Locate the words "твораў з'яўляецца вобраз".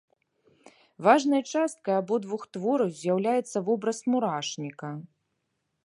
2.57-3.97